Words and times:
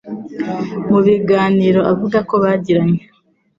mu 0.89 0.99
biganiro 1.05 1.79
avuga 1.91 2.17
ko 2.29 2.35
bagiranye. 2.43 3.01